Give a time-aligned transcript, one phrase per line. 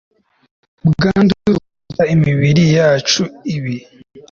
[0.85, 3.21] ubwandu, sukura imibiri yacu.
[3.55, 3.75] ibi